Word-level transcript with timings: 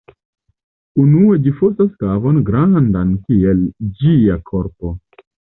Unue 1.03 1.35
ĝi 1.47 1.53
fosas 1.59 1.91
kavon 2.05 2.41
grandan 2.49 3.13
kiel 3.29 3.63
ĝia 4.01 4.43
korpo. 4.53 4.97